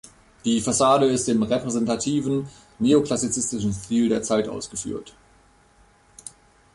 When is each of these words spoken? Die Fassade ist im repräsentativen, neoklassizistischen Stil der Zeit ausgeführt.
Die 0.45 0.61
Fassade 0.61 1.05
ist 1.05 1.29
im 1.29 1.43
repräsentativen, 1.43 2.49
neoklassizistischen 2.79 3.71
Stil 3.71 4.09
der 4.09 4.23
Zeit 4.23 4.47
ausgeführt. 4.49 5.13